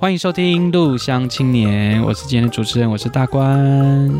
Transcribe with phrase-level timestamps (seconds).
[0.00, 4.10] 欢迎收听《鹿乡青年》，我是今天的主持人，我是大官。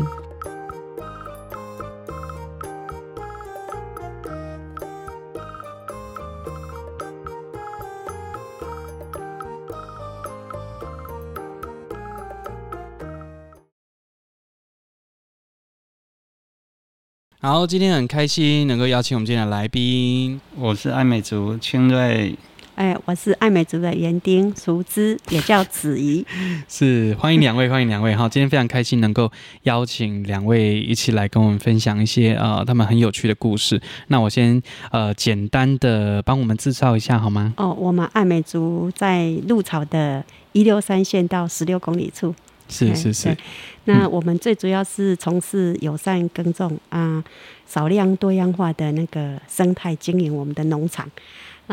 [17.39, 22.37] 好，今天很开心能够邀请我们今天的来宾，我是爱美族清瑞。
[22.75, 26.25] 哎，我是爱美族的园丁熟知，也叫子怡。
[26.67, 28.15] 是，欢迎两位，欢迎两位。
[28.15, 29.31] 哈，今天非常开心能够
[29.63, 33.79] 邀请两位一起来跟我们分享一些呃他们很有趣的故事。
[34.07, 37.53] 那我先呃简单的帮我们介绍一下好吗？
[37.57, 42.33] 哦，我们爱美族在鹿草的一六三线到十六公里处。
[42.69, 43.35] 是是是。
[43.83, 47.21] 那我们最主要是从事友善耕种啊，
[47.67, 51.09] 少量多样化的那个生态经营我们的农场。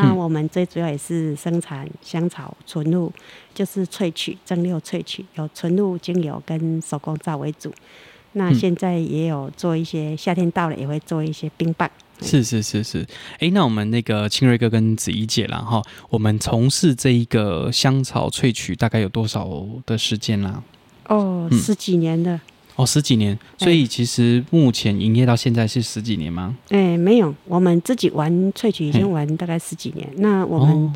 [0.02, 3.12] 那我们最主要也是生产香草纯露，
[3.54, 7.72] 就是萃取蒸馏萃取，有纯露精油跟手工皂为主。
[8.32, 11.90] 那现在也有做一些，夏天到了也会做一些冰棒。
[12.20, 13.00] 是是是是，
[13.34, 19.48] 哎、欸，那我们那个清瑞哥跟子怡姐啦哈，我们从事这一个香草萃取大概有多少
[19.86, 20.62] 的时间啦？
[21.06, 22.40] 哦，十几年了。
[22.78, 26.56] 哦，十几年，所以其实目前营业到现在是十几年吗？
[26.68, 30.08] 哎、欸，没有，我们自己玩萃取已经玩大概十几年。
[30.18, 30.92] 那我们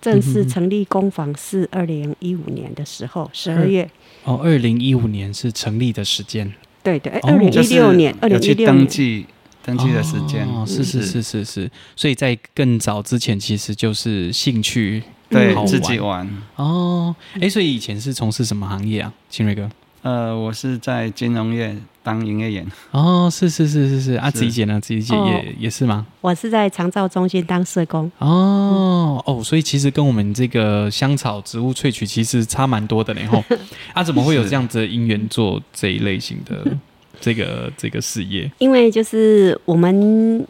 [0.00, 3.86] 正式成立工坊是二零一五年的时候，十二月。
[4.24, 6.50] 哦，二零一五年是成立的时间。
[6.82, 9.26] 对对，二零一六年，二零一六年登记
[9.62, 10.48] 登记的时间。
[10.48, 16.26] 哦，是是是是是，所以在更早之前其实就是兴趣对自己玩。
[16.54, 19.68] 哦，哎、欸，所以以前是从事什么行业啊，清瑞哥？
[20.06, 22.64] 呃，我是在金融业当营业员。
[22.92, 24.80] 哦，是是是是是，啊，子怡姐呢？
[24.80, 26.06] 子怡姐也、哦、也是吗？
[26.20, 28.04] 我是在长照中心当社工。
[28.18, 33.20] 哦、嗯、哦，所以其实跟我们这个香草植物萃取其实差蛮多的呢。
[33.26, 33.42] 吼，
[33.94, 36.64] 啊，怎么会有这样子的因缘做这一类型的
[37.20, 38.48] 这个这个事业？
[38.58, 40.46] 因为就是我们。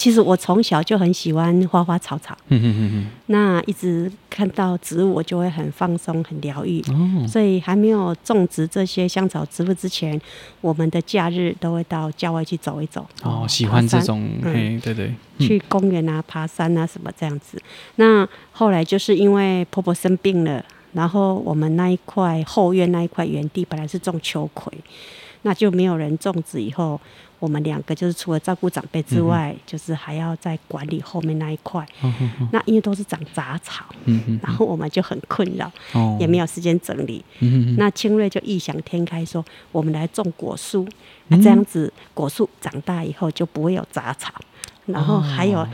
[0.00, 6.80] 其实我从小就很喜欢花花草草，嗯嗯嗯嗯，那一直看到植物，我就会很放松、很疗愈。
[6.88, 10.18] 哦，所以还没有种植这些香草植物之前，
[10.62, 13.06] 我们的假日都会到郊外去走一走。
[13.22, 17.60] 哦，喜欢这种，嗯，对对，去公园啊、爬山啊什么这样子。
[17.96, 24.72] 那后来就是因为婆婆生病了，然后我们那一块后院那一块园地本来是种秋葵，
[25.42, 26.98] 那就没有人种植以后。
[27.40, 32.30] 我们两个就是除了照顾长辈之外，嗯，就是还要在管理后面那一块，嗯。
[32.52, 37.24] 那因为都是长杂草，嗯，然后我们就很困扰，哦，也没有时间整理。
[37.40, 40.86] 嗯，那清瑞就异想天开说：“我们来种果树，
[41.30, 44.32] 嗯，这样子果树长大以后就不会有杂草，
[44.86, 45.66] 然后还有。”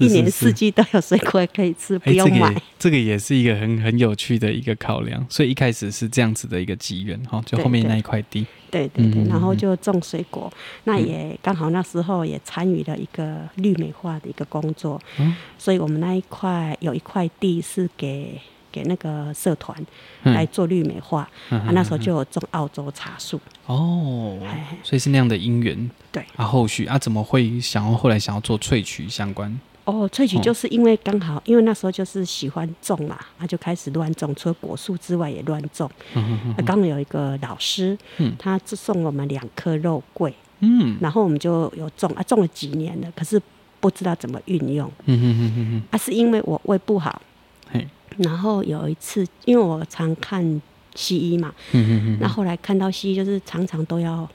[0.00, 2.54] 一年四季都有水果可以吃，不用买。
[2.76, 8.44] 这个也是一个很很有趣的一个考量，所以一开始是这样子的一个机缘哈，就后面那一块地。
[8.76, 18.40] 对对对，然后就种水果，嗯、那也刚好那时候也参与了一个绿美化的一个工作，嗯、所以我们那一块有一块地是给。
[18.72, 19.74] 给那个社团
[20.24, 23.40] 来做绿美化，嗯、啊，那时候就有种澳洲茶树。
[23.64, 24.36] 哦，
[24.82, 25.90] 所以是那样的因缘。
[26.12, 26.22] 对。
[26.36, 29.58] 啊，后续啊，怎么会想要后来想要做萃取相关？
[29.86, 35.88] 哦，萃取就是因为刚好，因为那时候就是喜欢种嘛，他、啊、就开始乱种，除了果树之外也乱种。
[36.14, 43.40] 嗯嗯，刚好有一个老师，嗯，他送我们两颗肉桂，嗯，然后我们就有种啊，种了几年了，可是
[43.78, 44.90] 不知道怎么运用。
[45.04, 47.22] 嗯哼哼哼哼，啊，是因为我胃不好。
[47.70, 47.86] 嘿。
[48.18, 50.60] 然后有一次，因为我常看
[50.94, 54.28] 西医嘛，嗯嗯嗯，那后来看到西医就是常常都要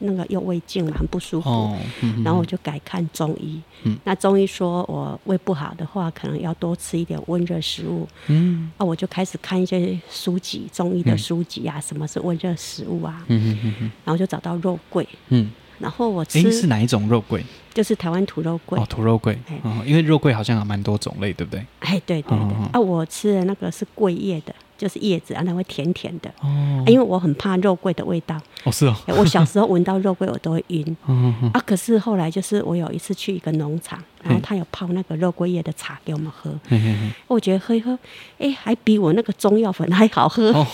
[0.00, 3.60] 那个用胃镜嘛，很不舒服，哦嗯嗯，然后我就改看中医。
[3.84, 8.06] 嗯，那中医说我胃不好的话，可能要多吃一点温热食物。
[8.28, 13.24] 嗯，啊，我就开始看一些书籍，中医的书籍啊，嗯，什么是温热食物啊？
[13.28, 15.06] 嗯嗯嗯，然后就找到肉桂。
[15.28, 15.50] 嗯。
[15.78, 17.40] 然后我吃是哪一种肉桂？
[17.72, 18.76] 就是台湾土肉桂。
[18.80, 19.38] 哦，土肉桂。
[19.62, 21.64] 哦，因为肉桂好像有蛮多种类，对不对？
[21.78, 22.36] 哎，对对对。
[22.36, 26.30] 哦、啊，我吃的那个是桂叶的，就是叶子，啊，它会甜甜的。
[26.40, 26.84] 哦、啊。
[26.86, 28.40] 因为我很怕肉桂的味道。
[28.64, 28.96] 哦，是哦。
[29.18, 30.96] 我小时候闻到肉桂，我都会晕。
[31.08, 36.50] 嗯、啊，可是后来就是我有一次去一个农场，然后他有泡那个肉桂叶的茶给我们喝。
[37.26, 37.98] 我觉得喝一喝，
[38.38, 40.52] 哎，还比我那个中药粉还好喝。
[40.52, 40.66] 哦。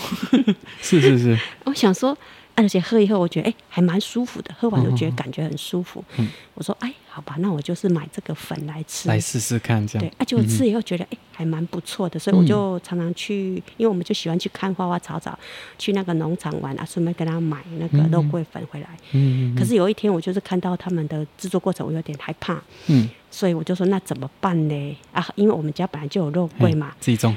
[0.79, 1.37] 是 是是。
[1.65, 2.17] 我想说。
[2.57, 4.55] 而且喝以后，我觉得哎、欸，还蛮舒服的。
[4.57, 6.01] 喝完我觉得感觉很舒服。
[6.15, 10.05] 嗯、我说哎，好吧，那我就是买这个粉来吃，来试试看这样。
[10.05, 15.39] 对，而且我吃以后觉得哎、欸，还蛮不错的，所以我就常常去，因为我们就喜欢去看花花草草，
[15.77, 18.89] 去那个农场玩啊，顺便跟他买那个肉桂粉回来。
[19.13, 19.55] 嗯。
[19.55, 22.61] 可是有一天，我就是看到他们的制作过程，我有点害怕。
[22.87, 23.09] 嗯。
[23.31, 24.97] 所以我就说，那怎么办呢？
[25.13, 27.33] 啊，因为我们家本来就有肉桂嘛，自己种。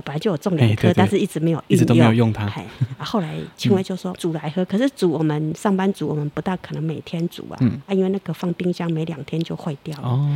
[0.00, 2.46] 我本来就有种两颗，但是一直没有一直都没有用它。
[2.46, 2.64] 哎，
[2.98, 10.08] 后来 青薇就说煮来喝，可是煮我们上班族，我们不大可能每天煮啊，嗯、啊，因为那个放冰箱没两天就坏掉了。
[10.08, 10.26] 哦，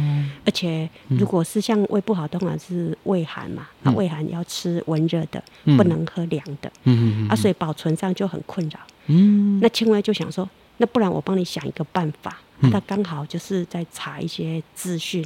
[0.45, 5.43] 而且如果是像胃不好，通常是胃寒嘛，啊、胃寒要吃温热的，
[5.79, 6.71] 不能喝凉的。
[6.83, 7.29] 嗯嗯嗯。
[7.31, 8.79] 啊，所以保存上就很困扰。
[9.07, 9.59] 嗯。
[9.63, 10.47] 那青薇就想说，
[10.77, 12.39] 那不然我帮你想一个办法。
[12.61, 15.23] 嗯、他刚好就是在查一些资讯，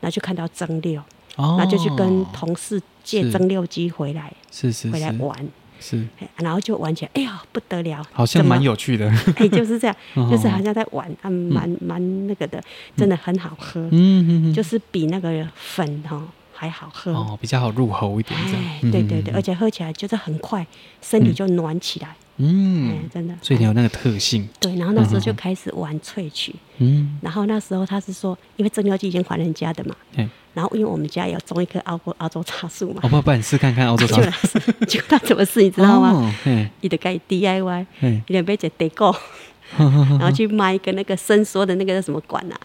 [0.00, 1.00] 然后就看到蒸馏。
[1.36, 5.48] 哦，那就去跟同事借蒸馏机回来，是是，是回来玩，
[5.80, 6.06] 是，
[6.36, 9.96] 然后就玩起来，哎呀不得了，好像蛮有趣的，哎就是这样，
[10.30, 12.62] 就是好像在玩，啊蛮蛮那个的，
[12.96, 20.66] 真的很好喝，嗯嗯就是比那个粉哈还好喝，哦比较好入喉一点，哎对对对，而且喝起来就是很快，
[21.00, 22.14] 身体就暖起来。
[22.42, 24.48] 嗯，真的，所以你有那个特性。
[24.58, 26.54] 对，然后那时候就开始玩萃取。
[26.78, 29.94] 嗯，然后那时候他是说，因为蒸馏机已经还人家的嘛。
[30.16, 33.00] 对然后因为我们家有种一棵澳澳洲茶树嘛。
[33.02, 34.58] 我不不，你试看看澳洲茶树。
[34.88, 36.34] 就他怎么试，你知道吗？
[36.80, 39.14] 你得盖 DIY，你得买只地沟，
[39.76, 42.56] 然后去买一个那个伸缩的那个叫什么管啊？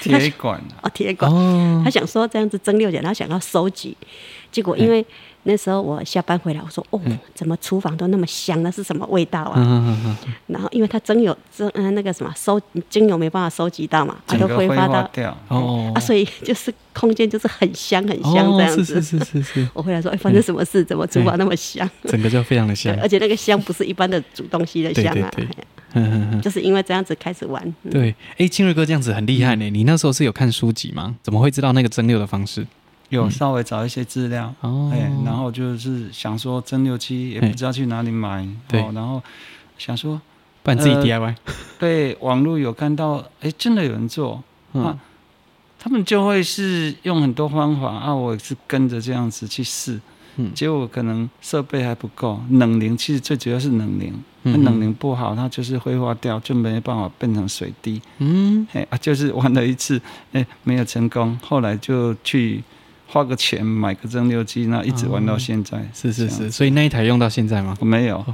[0.00, 0.58] 铁管。
[0.82, 1.30] 哦，铁管。
[1.84, 3.94] 他想说这样子蒸馏起来，他想要收集，
[4.50, 5.04] 结果因为。
[5.46, 7.00] 那时候我下班回来，我说：“哦，
[7.34, 8.62] 怎么厨房都那么香？
[8.62, 15.08] 那是什么味道啊？”嗯、然后因为它蒸油蒸嗯那个什么收精油没办法收集到嘛，它都挥发到
[15.48, 18.80] 哦啊，所以就是空间就是很香很香这样子。
[18.80, 19.68] 哦、是是是是是。
[19.74, 20.82] 我回来说：“哎，发生什么事？
[20.84, 25.30] 怎么厨房那么香？”整个就非常的香，而且那个香不是一般的煮东西的香啊。
[25.36, 25.64] 对对对。
[25.96, 27.62] 嗯就是因为这样子开始玩。
[27.84, 29.70] 嗯、对，哎，清瑞哥这样子很厉害呢。
[29.70, 31.14] 你那时候是有看书籍吗？
[31.22, 32.66] 怎么会知道那个蒸馏的方式？
[33.14, 34.52] 有稍微找一些资料，
[34.92, 39.22] 哎、然后就是想说蒸馏机也不知道去哪里买，对、欸，然后
[39.78, 40.20] 想说，
[40.62, 41.36] 不然自己 DIY，呃、
[41.78, 44.98] 对，网络有看到，哎、欸，真的有人做，嗯、啊，
[45.78, 50.00] 他们就会是用很多方法啊，我也是跟着这样子去试，
[50.36, 54.12] 嗯，结果可能设备还不够，冷凝其实最主要是冷凝，
[54.42, 60.00] 那冷凝不好，它就是挥发掉，就没办法变成水滴，嗯，哎、欸、啊，就是玩了一次，
[60.32, 62.62] 哎、欸，没有成功，后来就去。
[63.06, 65.88] 花个钱买个蒸馏机，那一直玩到现在。
[65.94, 67.76] 是是是，所以那一台用到现在吗？
[67.80, 68.24] 没有，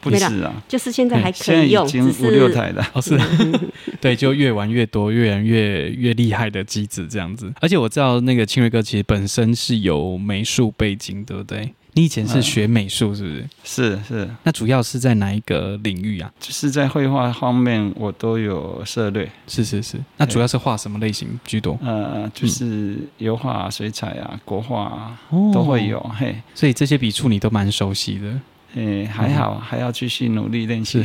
[0.00, 2.86] 不是啊，就是现在还可以用，现在已经五六台了。
[2.92, 3.18] 哦，是，
[4.00, 7.52] 对，就越玩越多，越玩越越厉害的机子这样子。
[7.60, 11.72] 而且我知道那个清瑞哥其实本身是有美术背景，对不对？
[11.96, 13.48] 你以前是学美术，是不是？
[13.64, 14.30] 是是。
[14.42, 16.30] 那主要是在哪一个领域啊？
[16.38, 19.26] 就是在绘画方面，我都有涉猎。
[19.48, 19.98] 是是是。
[20.18, 21.78] 那主要是画什么类型居多？
[21.82, 25.18] 呃，就是油画、水彩啊、国画啊，
[25.54, 25.98] 都会有。
[26.18, 28.40] 嘿，所以这些笔触你都蛮熟悉的。
[28.74, 31.02] 诶，还好，还要继续努力练习。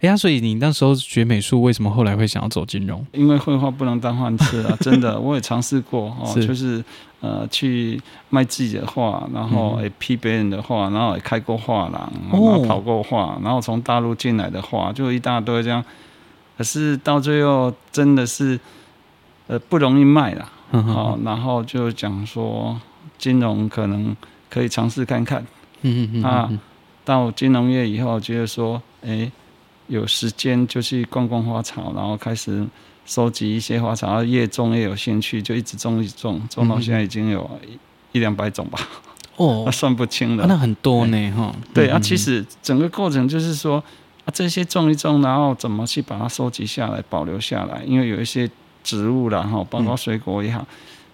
[0.00, 3.06] 哎呀，所以你那时候学美术，为什么后来会想要走金融？
[3.12, 4.74] 因为绘画不能当饭吃啊！
[4.80, 6.82] 真的，我也尝试过哦，是就是
[7.20, 8.00] 呃去
[8.30, 15.84] 卖自己的画，然后也批别人的画，然后也开过画廊，然后跑过画，然后从大陆进来的画就一大堆这样。
[16.56, 18.58] 可是到最后真的是
[19.48, 20.48] 呃不容易卖了，
[20.82, 22.80] 好，然后就讲说
[23.18, 24.16] 金融可能
[24.48, 25.46] 可以尝试看看。
[25.82, 26.22] 嗯嗯嗯。
[26.22, 26.50] 啊，
[27.04, 29.30] 到金融业以后，觉得说，哎。
[29.90, 32.64] 有时间就去逛逛花草，然后开始
[33.04, 37.50] 收集一些花草，然后越种越有兴趣，就一直种一直种，种到现在已经有
[38.12, 38.78] 一两百种吧。
[39.34, 40.46] 哦，那 算不清了。
[40.46, 41.52] 那很多呢，哈。
[41.74, 43.82] 对啊，其实整个过程就是说
[44.24, 47.82] 啊，这些种一种，然后怎么去把它收集下来、保留下来？
[47.84, 48.48] 因为有一些
[48.84, 50.64] 植物啦，哈，包括水果也好，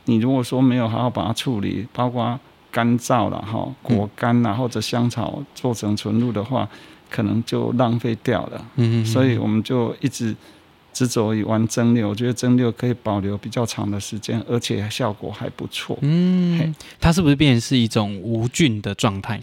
[0.04, 2.38] 你如果说没有好好把它处理，包括
[2.70, 6.68] 干燥了哈，果干呐或者香草做成纯露的话。
[7.08, 10.34] 可能就浪费掉了，嗯嗯，所以我们就一直
[10.92, 12.06] 执着于玩蒸馏。
[12.06, 15.98] 我觉得蒸馏可以保留比较长的时间，而且效果还不错。
[16.02, 19.40] 嗯，它是不是变成是一种无菌的状态？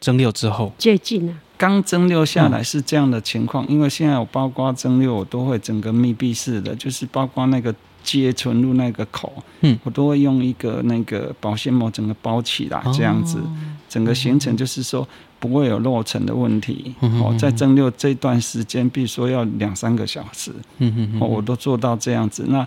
[0.00, 1.34] 蒸馏之后接近了。
[1.56, 13.46] 刚蒸馏下来是这样的情况，嗯、因为现在我包括蒸馏，我都会整个密闭式的，就是包括那个接存入那个口，嗯，我都会用一个那个保鲜膜整个包起来，这样子，哦、
[13.88, 15.06] 整个形成就是说。
[15.42, 16.94] 不会有漏尘的问题。
[17.00, 20.52] 哦，在蒸馏这段时间，比如说要两三个小时，
[21.18, 22.44] 哦，我都做到这样子。
[22.46, 22.64] 那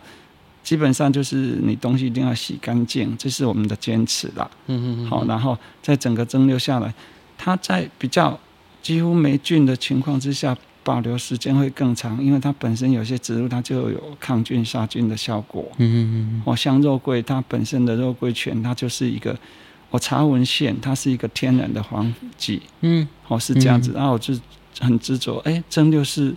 [0.61, 4.51] 基本上就是你东西一定要洗干净，这是我们的坚持啦。
[5.09, 6.93] 好，然后在整个蒸馏下来，
[7.37, 8.37] 它在比较
[8.81, 10.53] 几乎没菌的情况之下，
[10.83, 15.65] 保留时间会更长，因为它本身有些植物它就有抗菌杀菌的效果。
[15.77, 16.41] 嗯嗯嗯。
[16.45, 19.33] 哦，像肉桂，它本身的肉桂醛，它就是一个。
[19.89, 24.33] 我查文献，它是一个天然的防腐剂，嗯，哦，是这样子，然后我就
[24.79, 26.35] 很执着，哎，蒸馏是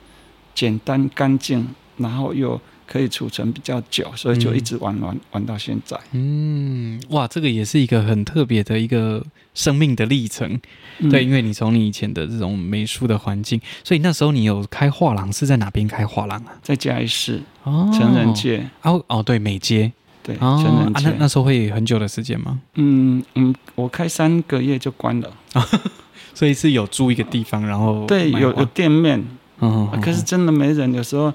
[0.55, 5.99] 简单干净，然后又可以储存比较久，所以就一直玩玩玩到现在。
[6.13, 9.25] 嗯，哇，这个也是一个很特别的一个
[9.55, 10.59] 生命的历程。
[11.01, 16.57] 嗯、对，因为你从你以前的这种美术的环境，所以那时候你有开画廊，是在哪边开画廊啊？
[16.63, 19.93] 在嘉义市哦，成人街哦哦，对，美街
[20.29, 21.09] 对，成人街。
[21.09, 22.61] 啊、那那时候会很久的时间吗？
[22.75, 25.33] 嗯嗯，我开三个月就关了，
[26.35, 29.25] 所以是有租一个地方，然后对，有有店面，
[29.61, 31.33] 嗯、啊，可是真的没人，有时候。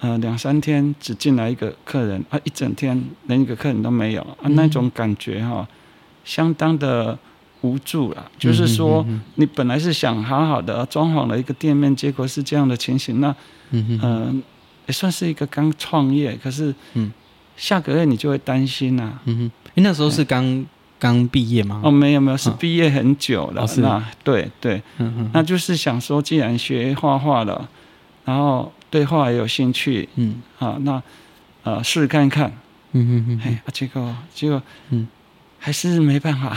[0.00, 5.68] 呃，两三天只进来一个客人啊，一整天连一个客人都没有啊，那种感觉哈、哦，
[6.24, 7.18] 相当的
[7.62, 8.30] 无助了。
[8.38, 9.06] 就是说，
[9.36, 13.34] 你本来是想好好的装潢了一个店面，结果是这样的情形，那
[13.70, 14.34] 嗯、呃，
[14.88, 17.10] 也算是一个刚创业，可是嗯，
[17.56, 19.22] 下个月你就会担心呐、啊。
[19.24, 20.64] 嗯哼，你那时候是刚
[20.98, 21.80] 刚毕业吗？
[21.84, 23.62] 哦，没有没有，是毕业很久了。
[23.62, 23.80] 哦、是。
[23.80, 27.68] 那对对，嗯哼，那就是想说，既然学画画了，
[28.24, 28.72] 然后。
[28.90, 31.02] 对画也有兴趣，嗯，啊，那
[31.64, 32.48] 呃试试看看，
[32.92, 35.08] 嗯嗯嗯，哎，结果结果，嗯，
[35.58, 36.56] 还是没办法，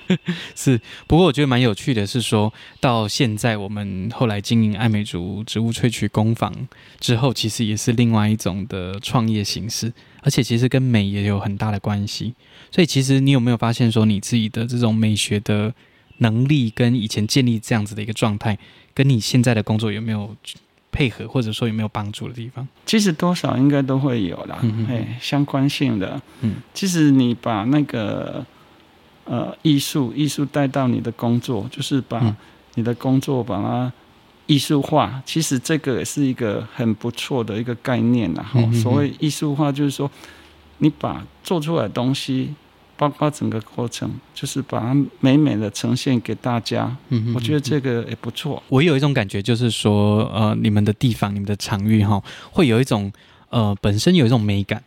[0.54, 0.80] 是。
[1.06, 6.52] 不过我觉得蛮有趣的，是说到现在我们后来经营爱美族植物萃取工坊
[7.00, 12.34] 之后，其实也是另外一种的创业形式，而且其实跟美也有很大的关系。
[12.70, 15.74] 所以其实你有没有发现说，你自己的这种美学的
[16.18, 18.58] 能力，跟以前建立这样子的一个状态，
[18.94, 20.36] 跟你现在的工作有没有？
[20.94, 22.68] 配合或者说有没有帮助的地方？
[22.84, 26.20] 其实多少应该都会有啦，哎，相关性的。
[26.42, 28.44] 嗯，其实你把那个
[29.24, 32.36] 呃艺术艺术带到你的工作，就是把
[32.74, 33.92] 你的工作把它
[34.46, 35.22] 艺术化。
[35.24, 38.44] 其实这个也是一个很不错的一个概念啦。
[38.54, 40.10] 嗯、所谓艺术化，就是说
[40.78, 42.54] 你把做出来的东西。
[42.94, 46.96] 包括整个过程，就是把它美美的呈现给大家。
[47.08, 48.62] 嗯哼，我觉得这个也不错。
[48.68, 53.10] 我有一种感觉，就是说，呃，你们的地方、你们的场域，哈，会有一种，
[53.48, 54.84] 呃，本身有一种美感。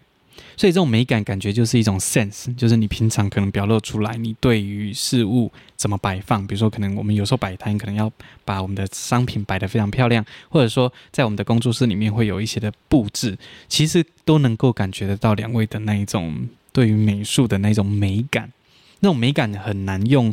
[0.58, 8.12] 所以这种美感感觉就是一种 sense，就是你平常可能表露出来，你对于事物怎么摆放，比如说可能我们有时候摆摊，可能要
[8.44, 16.48] 把我们的商品摆得非常漂亮，或者说在我们的工作室里面会有一些的布置，其实都能够感觉得到两位的那一种。
[16.76, 18.52] 对于美术的那种美感，
[19.00, 20.30] 那种美感很难用，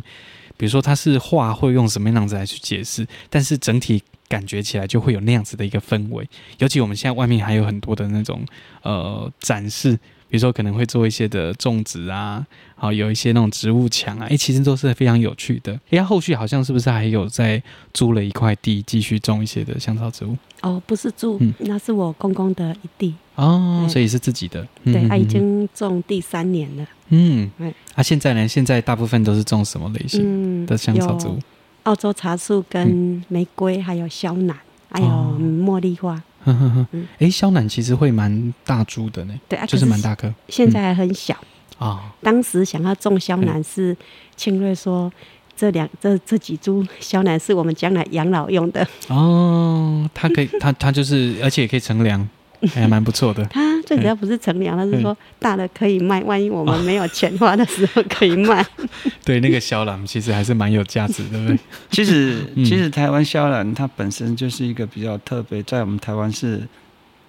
[0.57, 3.07] 比如说它是画，会用什么样子来去解释？
[3.29, 6.27] 但是整体感觉起来就会有那样子的一个氛围。
[6.59, 8.45] 尤其我们现在外面还有很多的那种
[8.81, 9.99] 呃展示。
[10.29, 15.79] 比如说可能会做一些的种植啊，好有一些那种植物墙啊，哎，其实都是非常有趣的。
[15.91, 17.61] 哎，后续好像是不是还有在
[17.93, 20.35] 租了一块地，继续种一些的香草植物？
[20.61, 24.67] 哦，不是租，嗯、那是我公公的一地哦，所以是自己的。
[24.83, 26.87] 对，他已经种第三年了。
[27.09, 27.71] 嗯，对。
[27.93, 28.47] 啊，现在呢？
[28.47, 31.33] 现在大部分都是种什么类型的香草植物？
[31.33, 31.43] 嗯、
[31.83, 34.57] 澳洲茶树、跟玫瑰，还有肖楠，
[34.89, 36.21] 还有茉莉花。
[36.45, 36.87] 呵呵呵，
[37.19, 40.33] 哎，肖楠其实会蛮大株的呢，对，就是蛮大颗。
[40.49, 41.37] 现在还很小
[41.77, 42.13] 啊。
[42.21, 43.95] 当时想要种肖楠，是
[44.35, 45.11] 庆瑞说
[45.55, 50.09] 这两这这几株肖楠是我们将来养老用的哦。
[50.13, 52.27] 它可以，它它就是，而且也可以乘凉。
[52.73, 53.43] 还 蛮不错的。
[53.45, 58.65] 它最主要不是乘凉，它是说大的可以卖，万一我们没有钱花的时候可以卖。
[59.25, 61.59] 对，那个小榄其实还是蛮有价值的，对不对？
[61.91, 66.61] 其实，其实台湾肖楠它本身就是一个比较特别，在我们台湾是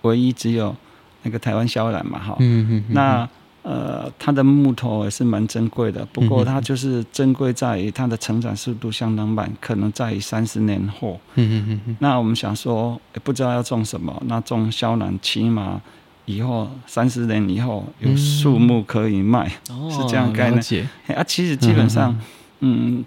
[0.02, 0.74] 唯一只有
[1.22, 2.36] 那个台湾肖楠嘛，哈。
[2.40, 2.84] 嗯嗯。
[2.90, 3.28] 那。
[3.64, 11.18] 呃，它的木头也是蛮珍贵的，不过它就是珍贵在于它的成长速度相当慢，可能在于三十年后。
[11.36, 11.96] 嗯嗯嗯。
[11.98, 15.80] 那我们想说，也不知道要种什么，那种萧楠起码
[16.26, 20.84] 以后三十年以后有树木可以卖，嗯、是这样概念。
[21.08, 22.20] 哦、啊，其实基本上，嗯，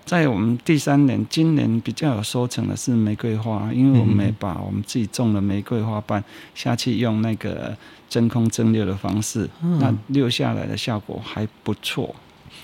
[0.05, 6.23] 在我们第三年，今年比较有收成的是玫瑰花，因为我们没把我们自己种的玫瑰花瓣
[6.53, 7.75] 下去用那个。
[8.09, 12.15] 真空蒸馏的方式，嗯、那留下来的效果还不错。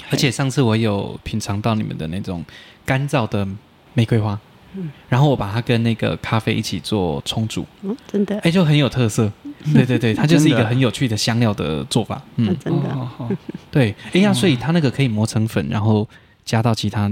[0.09, 2.41] 而且上次我有品尝到你们的那种
[2.85, 3.45] 干燥的
[3.93, 4.39] 玫瑰花，
[4.75, 9.29] 嗯、然后我把它跟那个咖啡一起做冲煮，嗯、真的，哎，就很有特色。
[9.73, 12.21] 对对对，它就是一个很有趣的香料的做法。
[12.37, 13.07] 嗯，真的，
[13.69, 16.07] 对，哎呀，所以它那个可以磨成粉，然后
[16.45, 17.11] 加到其他。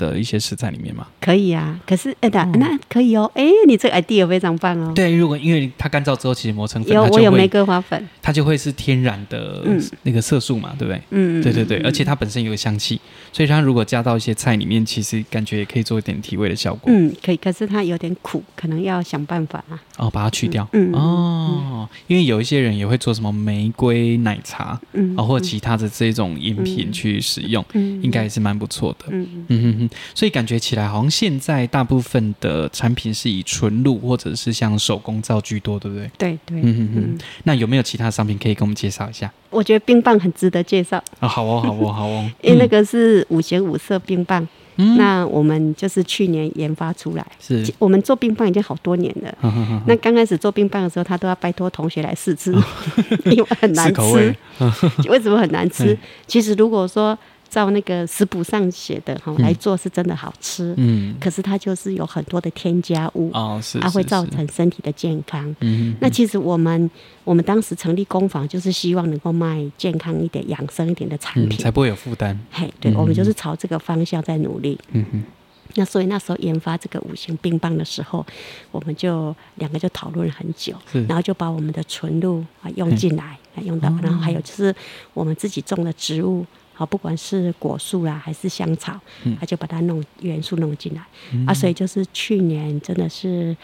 [0.00, 1.06] 的一些食材里面吗？
[1.20, 4.92] 可以啊，可是哎的、欸、那可以哦，哎、欸，你这个 idea 非常棒哦。
[4.94, 9.62] 对，如果因为它干燥之后，其实磨成粉，有它就会我有玫瑰花粉，它就会是天然的
[10.04, 11.02] 那个色素嘛，嗯、对不对？
[11.10, 12.98] 嗯对对对，而且它本身有香气，
[13.32, 16.90] 所以它如果加到一些菜里面，其实感觉也可以做一点提味的效果。
[16.92, 19.78] 嗯，可以，可是它有点苦，可能要想办法啊。
[19.98, 20.66] 哦，把它去掉。
[20.72, 29.06] 嗯哦，因为有一些人也会做什么玫瑰奶茶，嗯，哦，或者其他的这种饮品去使用，嗯，应该也是蛮不错的。
[29.10, 36.10] 嗯嗯，所以感觉起来好像现在大部分的产品是以纯露或者是像手工皂居多，对不对？
[36.18, 37.18] 对对，嗯嗯嗯。
[37.44, 39.32] 那有没有其他商品可以给我们介绍一下？
[39.50, 41.26] 我觉得冰棒很值得介绍啊！
[41.26, 44.46] 好哦，好哦，好哦， 因为那个是五颜五色冰棒。
[44.76, 49.34] 嗯，那我们就是去年研发出来，是我们做冰棒已经好多年了。
[49.40, 52.52] 呵呵呵，那刚开始做冰棒的时候，他都要拜托同学来试吃，
[53.26, 54.34] 因为很难吃。
[55.08, 55.98] 为什么很难吃？
[56.26, 57.18] 其实如果说。
[57.50, 65.54] 照那个食谱上写的哈来做是真的好吃，嗯，可是它就是有很多的添加物哦，是，它会造成身体的健康。
[65.58, 66.88] 嗯，那其实我们
[67.24, 72.38] 我们当时成立工坊，就是希望能够卖健康一点、养生一点的产品，才不会有负担。
[72.52, 74.78] 嘿，对，我们就是朝这个方向在努力。
[74.92, 75.22] 嗯哼，
[75.74, 78.24] 那所以那时候研发这个五行冰棒的时候，
[78.70, 80.72] 我们就两个就讨论了很久，
[81.08, 84.72] 然后就把我们的纯露啊用进来，用到，然后还有就是
[85.14, 86.46] 我们自己种的植物。
[86.80, 88.98] 好，不管是果树啦，还是香草，
[89.38, 93.54] 他就把它弄元素弄进来、嗯、啊，所以就是去年真的是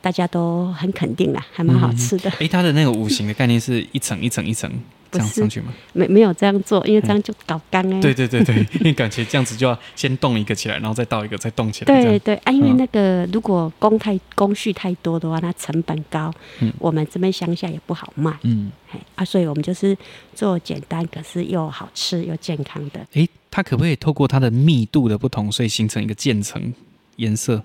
[0.00, 2.30] 大家都很肯定啦，还蛮好吃的。
[2.30, 4.70] 哎、嗯，它的那个五行的概念是一层一层一层。
[5.12, 5.72] 这样上去吗？
[5.92, 8.00] 没没有这样做，因为这样就搞干哎。
[8.00, 12.02] 对对对对， 因为感觉这样子就要先动一个起来，然后再倒一个，再动起来。
[12.02, 18.72] 对对啊，因为那个如果工太工序太多的话，它成本高，嗯，我们这边乡下也不好卖，嗯，
[19.14, 19.96] 啊，所以我们就是
[20.34, 23.06] 做简单，可是又好吃又健康的。
[23.12, 26.72] 哎，它可不可以透过它的密度的不同，所以形成一个渐层
[27.16, 27.62] 颜色？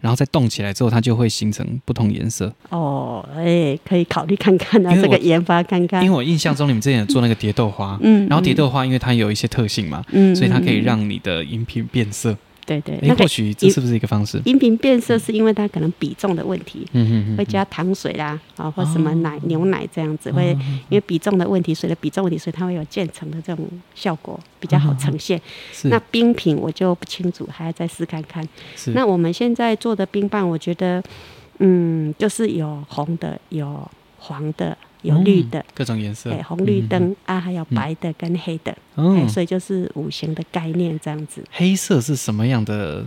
[0.00, 2.52] 然后再动起来之后，它就会形成不同颜色。
[2.70, 6.04] 哦，哎、欸，可以考虑看看啊，这个研发看看。
[6.04, 12.36] 因为我印象中你们之前有做那个蝶豆花，嗯，然后蝶豆花因为它有一些特性嘛，嗯，所以它可以让你的饮品变色。
[12.68, 14.38] 对对，那或许这是不是一个方式？
[14.44, 20.50] 饮品变色是因为它可能比重的问题，嗯嗯会加糖水啦，啊或什么奶牛奶这样子，会
[20.90, 25.40] 因为比重的问题，水的比重问题，所以它会有渐层的这种效果，比较好呈现。
[25.84, 28.46] 那冰品我就不清楚，还要再试看看。
[28.92, 31.02] 那我们现在做的冰棒，我觉得，
[31.60, 34.76] 嗯，就是有红的，有黄的。
[35.02, 41.44] 有绿的、嗯、各种颜色，对，红绿灯、嗯、啊，还有白的跟黑的，嗯，所以就是五行的概念这样子。
[41.52, 43.04] 黑色是什么样的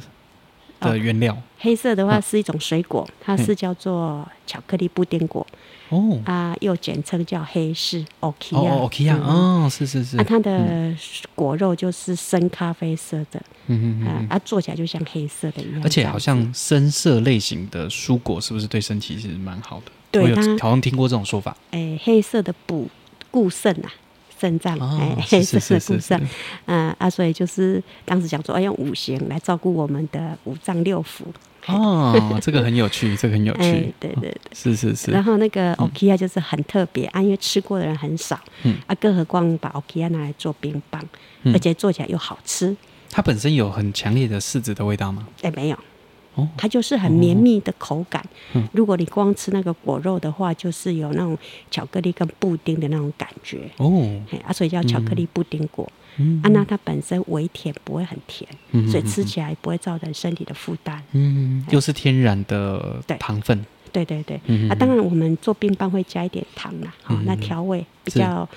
[0.80, 1.34] 的原料？
[1.34, 5.46] 哦、黑色的话是一种水果，它是叫做巧克力布丁果，
[5.90, 10.96] 哦，啊，又简称叫黑柿欧基亚，欧基亚，哦，是是是，啊，它的
[11.36, 19.92] 果肉就是深咖啡色的，嗯嗯嗯，啊，做起来就像黑色的一样，而且好像深色类型的蔬果是不是对身体其实蛮好的？
[20.12, 21.56] 对，我有好像听过这种说法。
[21.72, 22.90] 哎、欸，黑色的补
[23.32, 23.92] 固肾啊，
[24.40, 24.78] 肾脏。
[24.80, 26.30] 哎、哦，黑色的固肾。
[26.66, 31.24] 嗯啊，所以就是当时讲说，要用五行来照顾我们的五脏六腑。
[31.68, 33.62] 哦， 这个很有趣，这个很有趣。
[33.62, 35.12] 欸、对对对，是是是。
[35.12, 38.40] 然后那个 Okia 就是很特别、嗯、啊，因为吃过的人很少。
[38.64, 38.76] 嗯。
[38.88, 41.02] 啊，更何况把 Okia 拿来做冰棒，
[41.44, 42.76] 嗯、而且做起来又好吃。
[43.10, 45.28] 它本身有很强烈的柿子的味道吗？
[45.44, 45.78] 哎、欸，没有。
[46.57, 48.24] 它就是很绵密的口感。
[48.72, 51.37] 如果你光吃那个果肉的话，就是有那种
[51.70, 53.70] 巧克力跟布丁的那种感觉。
[53.77, 55.89] 哦，啊，所以叫巧克力布丁果。
[56.17, 58.50] 嗯，啊，那它本身微甜，不会很甜，
[58.89, 61.01] 所以吃起来不会造成身体的负担。
[61.11, 63.65] 嗯，又是天然的糖分。
[63.91, 64.37] 对对对。
[64.70, 66.94] 啊，当然我们做冰棒会加一点糖啦。
[67.03, 68.48] 好，那调味比较。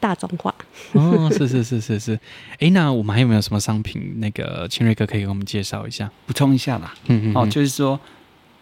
[0.00, 0.54] 大众化
[0.92, 2.14] 哦，是是是是是，
[2.52, 4.14] 哎、欸，那我们还有没有什么商品？
[4.20, 6.94] 那个清瑞哥可以给我们介绍一下，补充一下啦。
[7.06, 7.98] 嗯嗯，哦，就是说，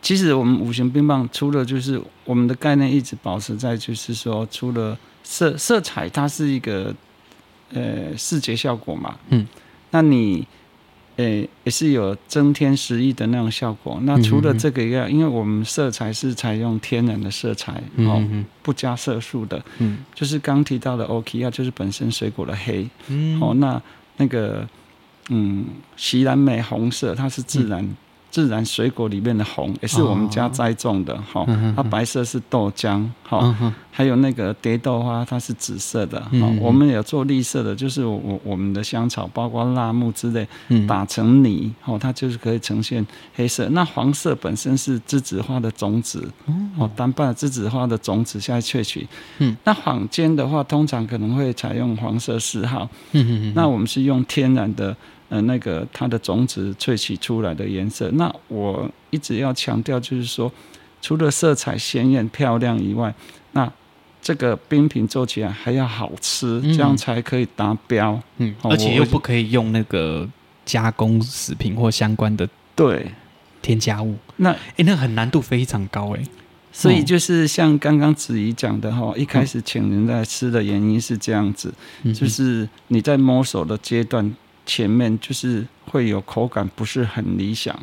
[0.01, 6.94] 其实我们五行冰棒除了就是我们的概念一直保持在，就是说，除了色色彩，它是一个
[7.72, 9.16] 呃视觉效果嘛。
[9.29, 9.46] 嗯，
[9.90, 10.46] 那你。
[11.16, 13.98] 诶、欸，也是有增添食欲的那种效果。
[14.02, 18.22] 那除了这个以外，因为我们色彩是采用天然的色彩，哦，
[18.62, 23.81] 不加色素的，嗯，就是刚提到的 Okia，就是本身水果的黑，嗯，哦，那
[24.18, 24.68] 那个，
[25.31, 25.64] 嗯，
[25.96, 27.96] 西兰莓红色，它是自然。
[28.31, 40.47] 自然水果里面的红也是我们家栽种的哈，哦、它白色是豆浆哈，哦、还有那个蝶豆花它是紫色的哈，哦、我们有做绿色的，就是我我们的香草，包括辣木之类，
[40.87, 43.67] 打成泥哦，它就是可以呈现黑色。
[43.71, 46.31] 那黄色本身是栀子花的种子
[46.77, 49.07] 哦，单瓣栀子花的种子下来萃取。
[49.39, 52.87] 嗯，那坊间的话，通常可能会采用黄色四号。
[53.12, 54.95] 嗯，那我们是用天然的。
[55.29, 60.53] 呃，那个它的种子萃取出来的颜色，那我一直要强调，就是说，
[61.03, 63.12] 除了色彩鲜艳漂亮以外，
[63.51, 63.69] 那
[64.23, 68.21] 这个冰品做起来还要好吃，嗯、这样才可以达标。
[68.39, 70.29] 嗯，而且又不可以用那个
[70.65, 73.11] 加工食品或相关的对
[73.61, 74.17] 添加物。
[74.37, 76.23] 那哎、欸，那很难度非常高哎。
[76.73, 84.37] 所以就是像刚刚子怡讲的哈，一开始请人来吃的原因是这样子，嗯、就是你在摸索的阶段。
[84.66, 87.79] 前面就是会有口感不是很理想。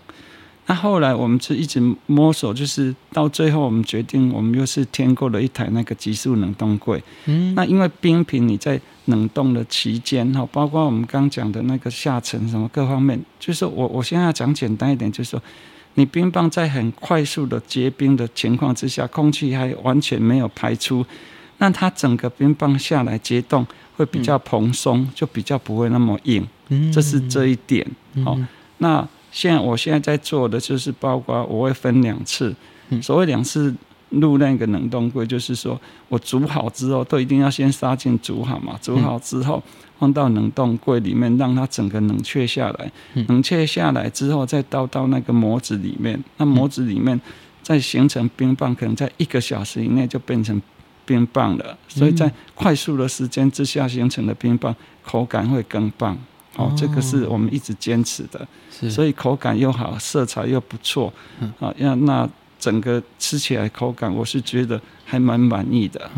[0.65, 7.03] 那后来我们是一直摸索，就是到最后我们决定，我们又是添购了一台那个极速冷冻柜。
[7.25, 15.43] 嗯，那因为冰品你在冷冻的期间哈，包括我们刚讲的那个下沉什么各方面，就是我我现在要讲简单一点，就是说
[15.95, 21.05] 你冰棒在很快速的结冰的情况之下，空气还完全没有排出，
[21.57, 23.67] 那它整个冰棒下来结冻
[23.97, 26.47] 会比较蓬松，就比较不会那么硬。
[26.73, 27.85] 嗯，这是这一点。
[28.23, 28.37] 好，
[28.79, 29.07] 那。
[29.35, 32.55] 现在我现在在做的就是，包括我会分两次，
[33.01, 33.73] 所谓两次
[34.09, 39.63] 入那个冷冻柜，就是说我煮好之后都一定要先杀菌煮好嘛，煮好之后
[39.97, 42.91] 放到冷冻柜里面，让它整个冷却下来，
[43.27, 47.19] 冷却下来之后再倒到那个模子里面，那模子里面
[47.63, 50.61] 再形成冰棒，可能在一个小时以内就变成
[51.07, 56.15] 冰棒了，所以在快速的时间之下形成的冰棒口感会更棒。
[56.55, 58.47] 哦，这个是我们一直坚持的，
[58.89, 61.11] 所以口感又好，色彩又不错，
[61.59, 66.09] 啊，那那整个吃起来口感，我是觉得还蛮满意的，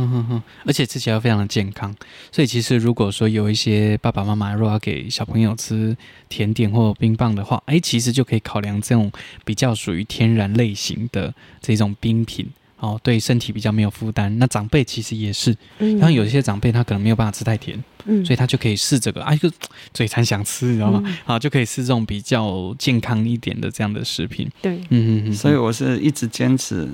[0.66, 1.96] 而且吃起来又非常的健康。
[2.32, 5.96] 所以其实如果说有一些爸爸妈妈如果要给小朋友吃
[6.30, 9.12] 甜点或冰棒的话，哎，其实就可以考量这种
[9.44, 12.48] 比较属于天然类型的这种冰品。
[12.78, 14.38] 哦，对身体比较没有负担。
[14.38, 19.50] 那长辈其实也是，然后有一些长辈他可能没有办法吃太甜，嗯，所以他就可以试这个，啊，就
[19.94, 21.02] 嘴馋想吃，你知道吗？
[21.06, 24.50] 嗯、好，就可以吃这种比较健康一点的这样的食品。
[24.62, 25.34] 对，嗯嗯嗯。
[25.34, 26.88] 所以我是一直坚持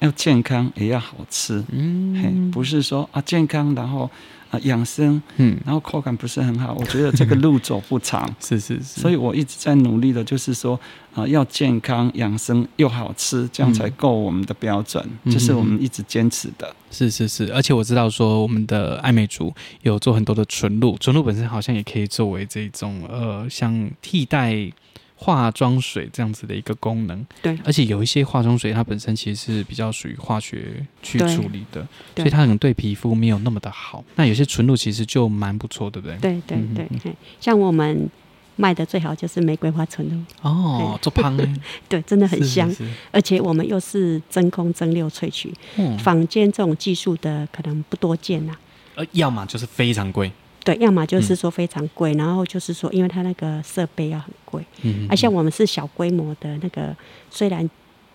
[0.00, 4.10] 要健康也要好吃，嗯，嘿，不是说啊健康然后。
[4.50, 10.78] 啊，养生，嗯，然后口感不是很好，我觉得这个路走不长， 是是是，所以我一直在努力的，就是说
[11.14, 16.74] 啊，要健康、养生又好吃，这样才够我们的标准，这、嗯、是我们一直坚持的。
[16.90, 24.72] 是是是，而且我知道说我们的爱美族有做很多的纯露，纯露本身好像也可以作为这种呃，像替代。
[25.20, 34.04] 化妆水这样子的一个功能，对，而且有一些化妆水它本身其实是比较属于化学去处理的，所以它可能对皮肤没有那么的好。
[34.14, 36.16] 那有些纯露其实就蛮不错，对不对？
[36.18, 36.56] 对对
[37.02, 38.08] 对，像我们
[38.54, 40.48] 卖的最好就是玫瑰花纯露。
[40.48, 41.54] 哦，做胖哎，
[41.88, 50.30] 对，真的很香，是是是，而且我们又是真空蒸馏萃取，嗯，坊间这种技术的可能不多见呐、啊，呃，要么就是非常贵。
[50.64, 56.94] 对，要么就是说非常贵，嗯、然后就是说，因为它那个设备要很贵，嗯，而、啊、像我们是小规模的那个，
[57.30, 57.68] 虽然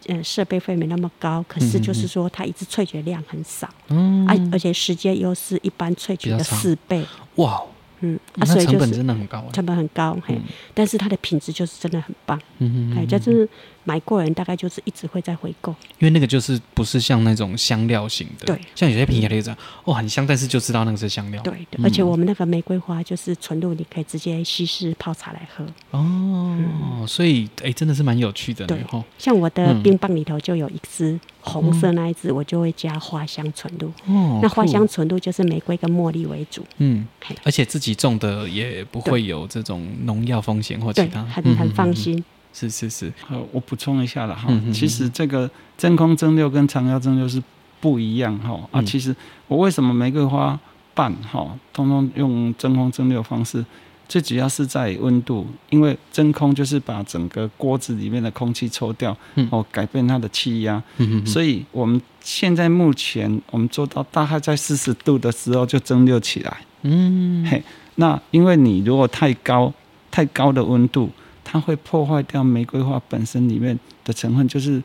[0.07, 7.61] 嗯设备费没那么高，可是就是说它一次萃取量很少，嗯，啊，而且时间又是一般萃取的四倍，哇。
[8.05, 10.37] 嗯，啊，所以成本真的很高，成本很高，嘿，
[10.73, 13.47] 但是它的品质就是真的很棒，嗯嗯，哎，就是
[13.83, 28.77] 买过人大概就是一直会在回购，因为那个就是不是像那种香料型的，对，像有些品牌就这样，哦，很香，但是就知道那个是香料，对，而且我们那个玫瑰花就是纯露，你可以直接稀释泡茶来喝，哦，所以哎，真的是蛮有趣的，对，
[29.17, 37.07] 像我的冰棒里头就有一支红色那一支，我就会加花香纯露，哦，那花香纯露就是玫瑰跟茉莉为主，嗯，
[37.43, 37.93] 而且自己。
[38.03, 42.17] 种的也不会有这种农药风险或其他，很很放心。
[42.17, 44.45] 嗯、是是是，好，我补充一下了哈。
[44.47, 47.41] 嗯、哼其实这个真空蒸馏跟常压蒸馏是
[47.81, 48.59] 不一样哈。
[48.71, 49.13] 啊，其实
[49.47, 50.57] 我为什么玫瑰花
[50.93, 53.65] 瓣哈，通通用真空蒸馏方式，
[54.07, 59.17] 最主要是在温度，因为真空就是把整个锅子里面的空气抽掉，
[59.49, 60.81] 哦，改变它的气压。
[60.97, 66.57] 嗯、所以我们现在目前我们做到大概在四十度的时候就蒸馏起来。
[66.83, 67.63] 嗯，嘿。
[67.95, 69.73] 那因为你如果太高、
[70.11, 71.09] 太高的温度，
[71.53, 74.81] 它会破坏掉玫瑰花本身里面的成分，就是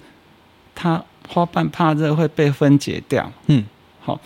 [0.74, 3.32] 它花瓣怕热会被分解掉。
[3.46, 3.64] 嗯，
[4.00, 4.20] 好，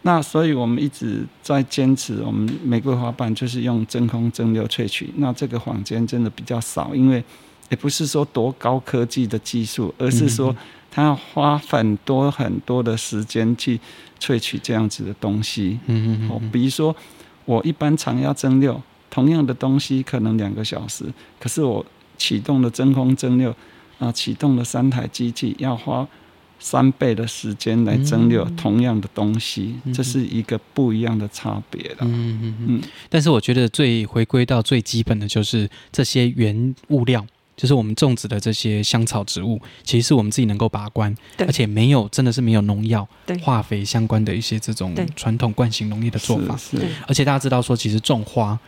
[0.00, 5.12] 那所以我们一直在坚持，我们玫瑰花瓣就是用真空蒸馏萃取。
[5.16, 7.22] 那这个坊间真的比较少，因为
[7.68, 10.56] 也不是说多高科技的技术，而是说
[10.90, 13.78] 它要花很多很多的时间去
[14.18, 15.78] 萃取这样子的东西。
[15.88, 16.96] 嗯嗯，好，比如说。
[17.44, 18.80] 我一般常要蒸馏，
[19.12, 21.04] 同样的东西可能两个小时，
[21.38, 21.84] 可是我
[22.16, 23.54] 启动了真空蒸馏，
[23.98, 26.08] 啊，启动了三台机器，要花
[26.58, 31.98] 三倍的时间来蒸馏同样的东西，嗯、这是一个不一样的差别了。
[32.00, 32.82] 嗯嗯嗯。
[33.10, 37.26] 但是我觉得最回归到最基本的就是这些原物料。
[37.54, 46.58] 就是我们种植的这些香草植物，其实是我们自己能够把关，对而且没有真的是没有农药、对化肥相关的一些这种传统惯性农业的做法。
[47.06, 48.58] 而且大家知道说，其实种花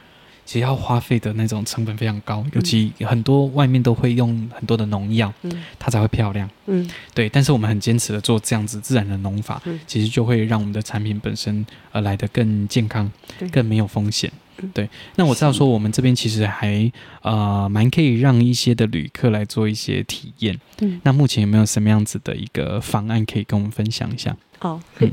[0.45, 6.49] 其实要花费的那种成本非常高，嗯、尤其很多外面都会用很多的农药，嗯、它才会漂亮。
[6.67, 7.29] 嗯，对。
[7.29, 14.31] 但是我们很坚持的做这样子自然的农法，嗯、其实就会让我们的产品本身而来的更健康，对更没有风险。
[14.73, 14.89] 对。
[15.17, 16.91] 那我知道说我们这边其实还
[17.23, 20.59] 呃蛮可以让一些的旅客来做一些体验。
[20.81, 24.37] 嗯，那目前有没有什么样子的一个方案可以跟我们分享一下？
[24.61, 25.11] 哦，嗯、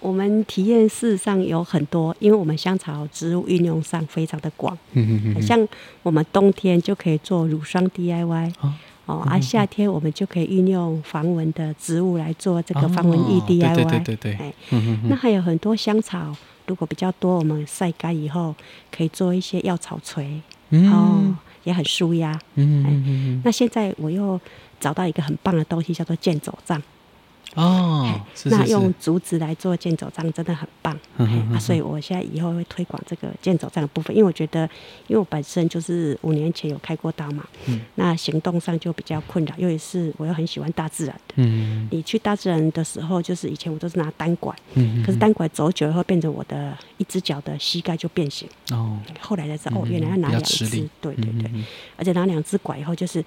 [0.00, 4.76] 我们体验事实上有很多，因为我们香草植物运用上非常的广。
[4.92, 5.42] 嗯嗯嗯。
[5.42, 5.66] 像
[6.02, 8.52] 我们冬天就可以做乳霜 DIY。
[8.60, 8.72] 哦
[9.06, 13.72] 哦，而、啊、夏天我们就可以运用防蚊的植物来做这个防蚊液 DIY。
[13.72, 16.34] 哦、对对对对，对哎，嗯、那还有很多香草，
[16.66, 18.54] 如果比较多，我们晒干以后
[18.90, 22.32] 可以做一些药草锤，嗯、哦，也很舒压。
[22.54, 24.40] 嗯，嗯，嗯那现在我又
[24.80, 26.82] 找到一个很棒的东西，叫做健走杖。
[27.54, 31.54] 哦，是是是，那用竹子来做健走杖真的很棒，嗯哼嗯哼。
[31.54, 34.68] 啊，所以我现在以后会推广这个健走杖的部分，因为我觉得，
[35.06, 50.66] 因为我本身就是五年前有开过刀嘛，嗯，那行动上就比较困扰，尤其是我又很喜欢大自然的，嗯，你去大自然的时候，就是以前我都是拿单拐，嗯，可是单拐走久了以后，变成我的一只脚的膝盖就变形，哦，后来才知道，哦，原来要拿两只，
[51.00, 51.50] 对对对，
[51.96, 53.24] 而且拿两只拐以后，就是，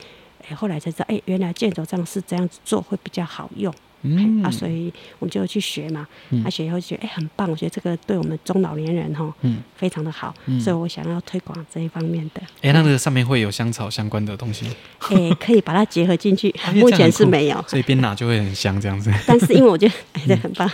[0.50, 3.74] 哎，后来才知道，哎，原来健走杖是这样子做会比较好用。
[4.04, 6.08] 嗯啊，所以我们就去学嘛。
[6.30, 7.50] 嗯，啊，学以后觉得哎，很棒。
[7.50, 10.34] 我觉得这个对我们中老年人哈，嗯，非常的好。
[10.46, 12.42] 嗯，所以我想要推广这一方面的。
[12.62, 14.68] 哎，那这个上面会有香草相关的东西？
[15.10, 16.54] 哎，可以把它结合进去。
[16.76, 19.12] 目前是没有，所以边拿就会很香这样子。
[19.26, 20.68] 但是因为我觉得哎，这很棒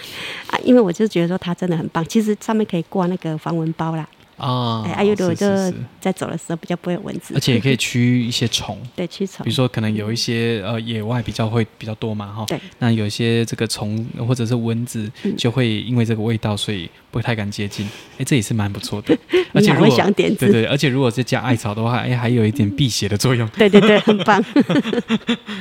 [0.47, 2.03] 啊，因为我就觉得说它真的很棒。
[2.05, 4.07] 其实上面可以挂那个防蚊包啦。
[4.37, 5.45] 哦，哎，有的我就
[6.01, 9.43] 在走的时候比较不会有蚊子，而且也可以驱一些虫， 对，驱虫。
[9.43, 12.59] 比如说可能有一些呃野外比较会比较多嘛，哈，对。
[12.79, 17.87] 那有一些这个虫或者是蚊子就会因为这个味道，所以不太敢接近。
[18.17, 19.17] 哎，这也是蛮不错的。
[19.53, 23.47] 而且如果想点对对，而且如果是加艾草的话，哎，还有一点辟邪的作用。
[23.49, 24.43] 对对对，很棒。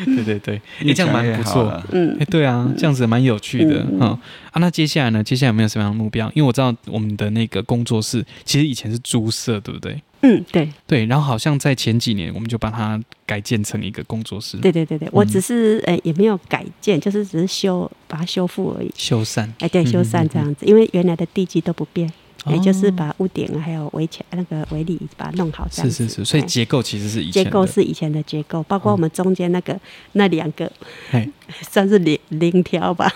[0.05, 1.83] 对对对，你这样蛮不错。
[1.93, 4.19] 嗯，哎，对啊，这样子蛮有趣的哈。
[4.53, 5.25] 啊，那接下来呢？
[5.25, 6.31] 接下来有没有什么样的目标？
[6.35, 10.01] 因为我知道我们的那个工作室其实以前是猪舍，对不对？
[10.21, 11.05] 嗯，对对。
[11.07, 14.57] 然后好像在前几年，我们就把它改建成一个工作室。
[14.59, 18.91] 对对对对，我只是呃、嗯欸、也没有改建，就是只是修把它修复而已。
[18.97, 19.49] 修缮。
[19.59, 22.13] 哎，对，修缮这样子，嗯嗯嗯，因为原来的地基都不变。
[22.47, 26.05] 也就是把屋顶还有围墙那个围篱把它弄好，这样子。
[26.05, 27.51] 是是是，所以结构其实是以前的。
[27.51, 29.79] 结构是以前的结构，包括我们中间那个
[30.13, 30.71] 那两个，
[31.71, 33.09] 算是零零条吧。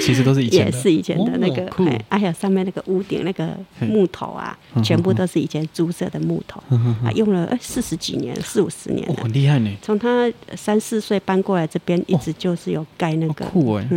[0.00, 0.76] 其实都是以前的。
[0.76, 1.66] 也是以前的那个，
[2.08, 6.62] 哎还有上面那个屋顶那个木头啊，全部都是以前猪舍的木头
[7.04, 9.14] 啊，用了四十几年，四五十年了。
[9.16, 9.70] 很厉害呢。
[9.82, 13.44] 从他三四岁搬过来这边，一直就是有盖那个。
[13.46, 13.88] 酷哎。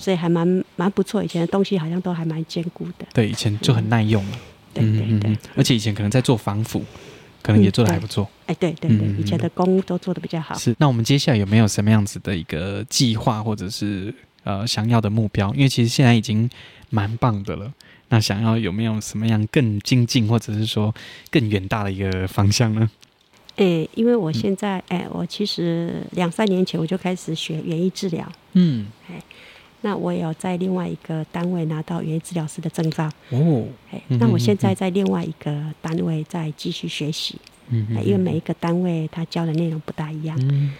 [0.00, 3.06] 所以还蛮蛮不错，以前的东西好像都还蛮坚固的。
[3.14, 3.35] 对。
[3.36, 4.38] 以前就很耐用了，
[4.72, 6.82] 对对对，而且以前可能在做防腐，
[7.42, 8.26] 可能也做的还不错。
[8.46, 10.54] 哎，对对对，以前的工都做的比较好。
[10.54, 15.52] 是，那我们接下来有没有什么样子的一个计划，或者是呃想要的目标？
[15.52, 16.48] 因为其实现在已经
[16.88, 17.70] 蛮棒的了，
[18.08, 20.94] 那想要有没有什么样更精进，或者是说
[21.30, 22.90] 更远大的一个方向呢？
[23.56, 29.20] 哎，因为我现在哎，我其实两三年前我就开始学园艺治疗，嗯，哎。
[29.82, 33.64] 那我也有在另外一个单位拿到园艺治疗师的证照哦。
[33.90, 37.36] 哎，那我现在在另外一个单位在继续学习。
[37.68, 40.38] 嗯，因为每一个单位他教的内容不大一样。
[40.40, 40.72] 嗯。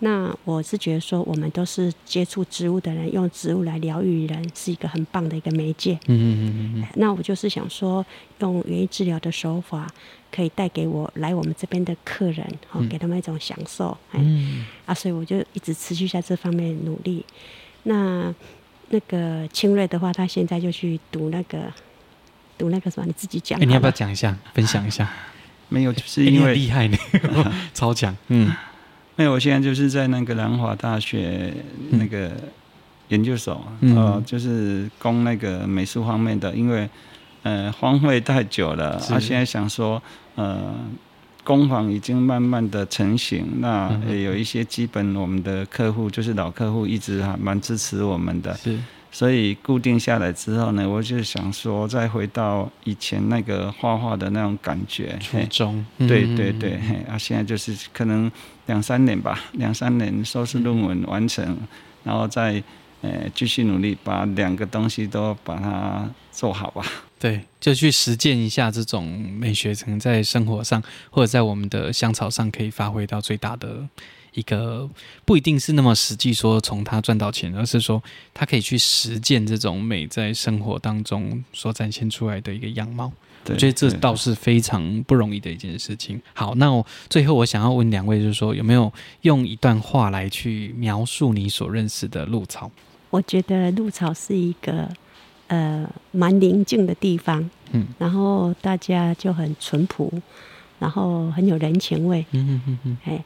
[0.00, 5.94] 那我是觉得说，我们都是接触植物的人，用植物来疗愈人，是一个很棒的一个媒介。
[6.06, 6.88] 嗯嗯嗯嗯。
[6.96, 8.04] 那我就是想说，
[8.40, 9.90] 用园艺治疗的手法，
[10.30, 13.96] 可以带给我来我们这边的客人，哦，给他们一种享受。
[14.12, 14.66] 嗯。
[14.84, 17.24] 啊，所以我就一直持续在这方面努力。
[17.84, 18.34] 那
[18.90, 21.72] 那个清瑞的话，他现在就去读那个
[22.58, 23.58] 读那个什么，你自己讲。
[23.60, 25.08] 哎，你要不要讲一下，分享一下？
[25.70, 26.96] 没有，就是因为厉害呢，
[27.72, 28.14] 超强。
[28.28, 28.52] 嗯，
[29.16, 31.54] 没有，我现在就是在那个南华大学
[31.90, 32.32] 那个
[33.08, 36.88] 研究所，嗯、呃，就是攻那个美术方面的，因为
[37.42, 40.02] 呃荒废太久了，他、啊、现在想说
[40.34, 40.74] 呃。
[41.44, 48.78] 工坊已经慢慢的成型，那也有一些基本我们的客户就是老客户，一直还蛮支持我们的，是，
[49.12, 58.32] 所以固定下来之后呢，我就想说再回到以前那个画画的那种感觉，初衷，对对对，嘿，啊，现在就是可能
[58.66, 61.58] 两三年吧，两三年硕士论文完成，嗯、
[62.04, 62.62] 然后再
[63.02, 66.82] 呃继续努力把两个东西都把它做好吧。
[67.24, 73.88] 对，就去实践一下这种美学，可能在生活上或者在我们的香草上可以发挥到最大的
[74.34, 74.86] 一个，
[75.24, 78.02] 不一定是那么实际说从它赚到钱，而是说
[78.34, 83.10] 它可以去实践这种美在生活当中所展现出来的一个样貌。
[83.46, 86.20] 我觉得这倒是非常不容易的一件事情。
[86.34, 92.70] 好，那我最后我想要问两位，就是说有没有用一段话来去描述你所认识的鹿草？
[93.08, 94.86] 我觉得鹿草是一个。
[95.48, 100.12] 呃蛮宁静的地方，嗯，然后大家就很淳朴，
[100.78, 103.24] 然后很有人情味，嗯嗯嗯嗯，哎，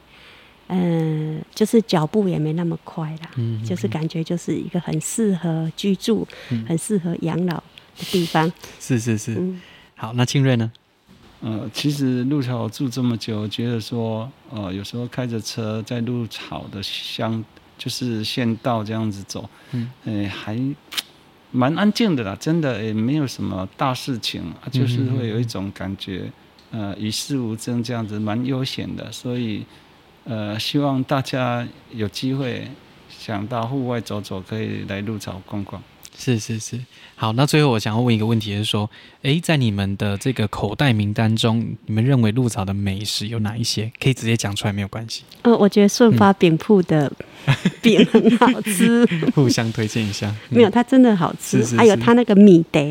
[0.67, 9.61] 嗯、呃，就是脚步也没那么快啦，嗯，嗯，就是感觉就是一个很适合居住、嗯、很适合养老的地方，是是是，嗯，
[9.95, 10.71] 好，那庆瑞呢？
[11.41, 17.41] 呃，其实鹿草住这么久，觉得说，呃，有时候开着车在鹿草的乡，
[17.77, 20.59] 就是县道这样子走，嗯，呃，还
[21.51, 26.31] 蛮安静的啦，真的也没有什么大事情，啊，就是会有一种感觉，
[26.71, 29.11] 呃，与世无争这样子，蛮悠闲的。
[29.11, 29.65] 所以，
[30.25, 32.67] 呃，希望大家有机会
[33.09, 35.81] 想到户外走走，可以来鹿草逛逛。
[36.19, 36.77] 是是是，
[37.15, 38.89] 好，那最后我想要问一个问题，是说，
[39.23, 43.89] 哎，在你们的这个口袋名单中，你们认为鹿草的美食有哪一些？
[44.01, 45.23] 可以直接讲出来，没有关系。
[45.43, 47.09] 呃，我觉得顺发饼铺的
[47.81, 50.35] 饼很好吃，互相推荐一下。
[50.49, 52.81] 没有，它真的好吃，是是是还有它那个米德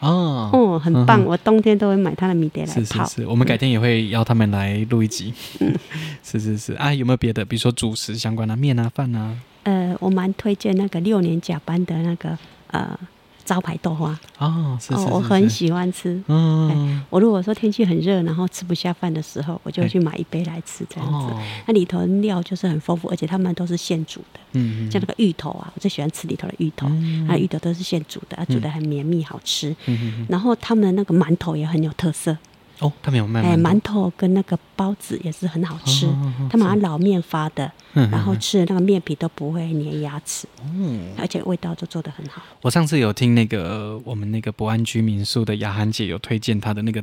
[0.00, 2.72] 哦，哦，很棒，我冬天都会买它的米德来泡。
[2.72, 5.34] 是是是，我们改天也会邀他们来录一集。
[5.60, 5.74] 嗯，
[6.24, 7.44] 是是是，啊，有没有别的？
[7.44, 9.36] 比如说主食相关的面啊、饭啊？
[9.64, 12.38] 呃，我蛮推荐那个六年甲班的那个。
[12.68, 12.98] 呃，
[13.44, 16.22] 招牌豆花哦，是是是是，哦，我很喜欢吃。
[16.26, 21.34] 嗯、欸，我如果说天气很热，然后吃不下饭的时候，我就去买一杯来吃，这样子。
[21.66, 24.40] 那、里头料就是很丰富，而且他们都是现煮的。
[24.52, 26.86] 嗯，像那个芋头啊，我最喜欢吃里头的芋头。
[26.88, 29.74] 嗯，那芋头都是现煮的，煮的很绵密，好吃。
[29.86, 32.36] 嗯，然后他们的那个馒头也很有特色。
[32.80, 33.42] 哦，他们有卖。
[33.42, 36.06] 哎，馒头跟那个包子也是很好吃。
[36.48, 40.46] 他们拿老面发的，然后吃的那个面皮都不会粘牙齿。
[40.62, 42.42] 嗯，而且味道都做得很好。
[42.62, 47.02] 我上次有听那个我们那个博安居民宿的雅涵姐有推荐她的那个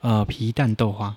[0.00, 1.14] 呃皮蛋豆花，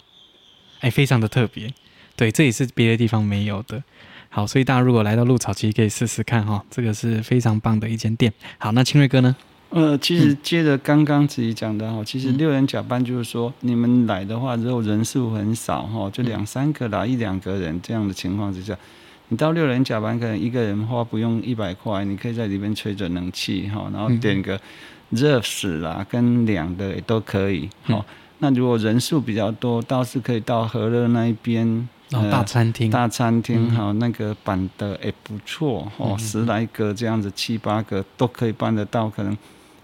[0.79, 1.73] 哎，非常的特别。
[2.15, 3.83] 对，这也是别的地方没有的。
[4.29, 8.31] 好，所以大家如果来到鹿草，其实可以试试看哈、哦，这个是非常棒的一间店。
[8.57, 9.35] 好，那清瑞哥呢？
[9.69, 18.75] 呃，其实接着刚刚自己讲的哈，其实六人甲班就是说，你们来的话，如果人数很少哈，就两三个啦，一两个人这样的情况之下，
[19.27, 24.60] 你到六人甲班可能一个人花不用一百块，你可以在里面吹着冷气哈，然后点个
[25.10, 28.03] 热食啦，跟凉的也都可以哈。
[28.39, 31.88] 那如果人数比较多，倒是可以到和乐那一边。
[32.13, 39.38] 哦，大餐厅，大餐厅哈，那个办的也不错哦，十来个这样子，七八个都可以办得到，可能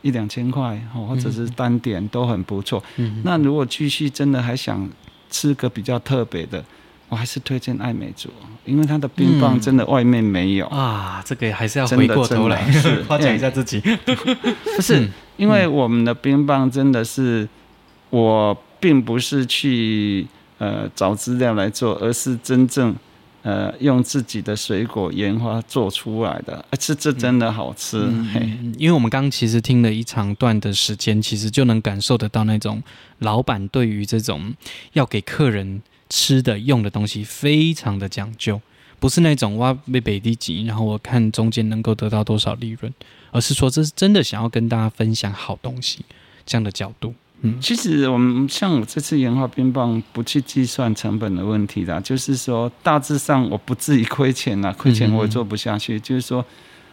[0.04, 2.84] 一两千块哦，或者是单点都很不错。
[2.98, 4.88] 嗯，那如果继续真的还想
[5.32, 6.64] 吃个比较特别的，
[7.10, 8.30] 我还是推荐爱美族，
[8.64, 12.64] 因为它的冰棒真的外面没有、嗯、啊，这个还是要回过头来
[13.08, 13.82] 夸奖一下自己。
[14.76, 17.50] 不是，因为我们的冰棒真的是，
[18.12, 20.28] 我并不是去。
[20.60, 22.96] 呃，找资料来做，而是真正
[23.44, 28.00] 呃用自己的水果研发做出来的，而且这真的好吃。
[28.00, 28.40] 嗯、嘿，
[28.78, 32.82] 因为我们刚刚其实听了一长段的时间，其实就能感受得到那种
[33.20, 34.54] 老板对于这种
[34.94, 38.60] 要给客人吃的用的东西非常的讲究，
[39.00, 42.94] 不是那种挖被北地级，然后我看中间能够得到多少利润，
[43.32, 46.06] 而是说这是真的想要跟大家分享好东西
[46.46, 47.14] 这样的角度。
[47.46, 55.98] 嗯，其实我们像我这次研发冰棒，不去计算成本的问题啦，就是说大致上我不至于亏钱啦，亏钱我也做不下去。
[55.98, 56.44] 嗯、就是说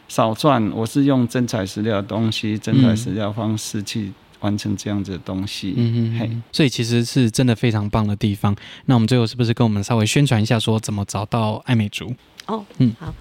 [0.09, 5.75] 少赚，我是用真材实料的东西，真材实料方式去完成这样子的东西。
[5.77, 8.55] 嗯嘿，所以其实是真的非常棒的地方。
[8.87, 12.13] 那我们最后是不是跟我们稍微宣传一下，说怎么找到爱美族？
[12.47, 13.15] 哦，嗯，好。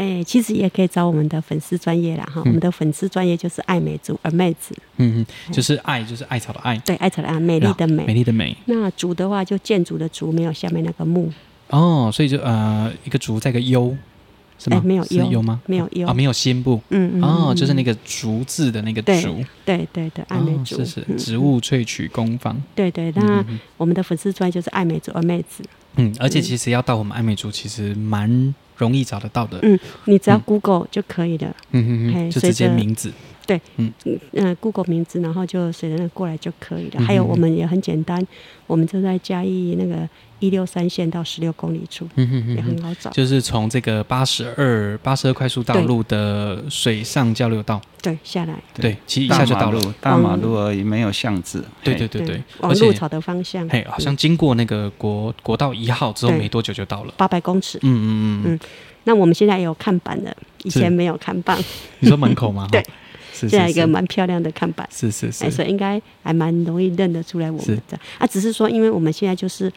[0.00, 8.56] 哎，其实也可以找我们的粉丝专业啦哈，嗯、我们的粉丝专业就是爱美族二妹子，嗯嗯，就是爱就是艾草的爱，对，艾草的爱，美丽的美，美丽的美。
[8.64, 11.30] 那竹的话就建筑的竹，没有下面那个木。
[11.68, 13.94] 哦，所以就呃一个竹再一个优，
[14.58, 14.80] 是吗？
[14.82, 15.60] 没有优优吗？
[15.66, 16.08] 没有优。
[16.08, 23.44] 啊，没有心部，嗯嗯，哦，就是那个竹字的那个竹，对对对，爱美族，是是植物萃取工坊，对对，那
[23.76, 25.62] 我们的粉丝专业就是爱美族二妹子，
[25.96, 28.54] 嗯，而且其实要到我们爱美族，其实蛮。
[28.80, 33.12] 容易找得到的，嗯，你只要 Google 就可以了，嗯嗯嗯，就直接名字，
[33.50, 33.92] 对，嗯。
[34.32, 37.00] 嗯，Google 名字，然后就随着那过来就可以了。
[37.02, 38.24] 还有我们也很简单，
[38.68, 40.08] 我们就在嘉义那个
[40.38, 58.60] 一六三线到十六公里处，嗯嗯嗯，也很好找，就是从这个八十二八十二快速道路的水上交流道，对，下来，对，其实一下就到了，大马路而已，没有巷子，对对对对，往鹿草的方向，嘿，好像经过那个国国道一号之后没多久就到了，八百公尺，嗯嗯嗯嗯。
[59.04, 61.58] 那我们现在有看板了，以前没有看板。
[62.00, 62.68] 你说门口吗？
[62.70, 62.84] 对，
[63.48, 67.98] 现在一个蛮漂亮的看板，是是是，所以应该还蛮容易认得出来我们的。
[68.18, 69.72] 啊，只是说，因为我们现在就是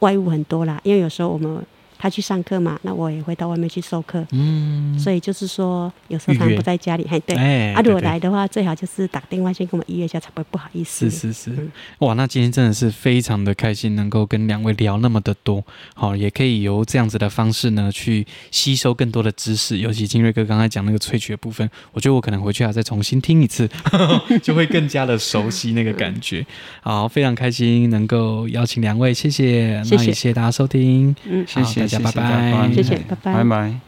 [0.00, 1.64] 外物很多啦，因为有时候我们。
[2.06, 4.24] 他去上课嘛，那我也会到外面去授课。
[4.30, 7.36] 嗯，所以就是说，有时候他们不在家里，还对。
[7.36, 11.10] 哎，啊，如果来的话，最好就是打电话先跟我们预约一下，才不会不好意思。
[11.10, 19.78] 是是是，嗯、哇，那今天真的是非常的开心，能够跟两位聊那么的多，好，也可以由这样子的方式呢，去吸收更多的知识。
[19.78, 23.68] 尤其金瑞哥刚才讲那个萃取的部分，我觉得我可能回去还要再重新听一次，
[24.44, 26.46] 就会更加的熟悉那个感觉。
[26.82, 33.85] 好，非常开心能够邀请两位，谢谢，谢谢，那也谢谢大家收听，嗯，谢谢大家，拜拜，谢谢，拜拜，拜拜。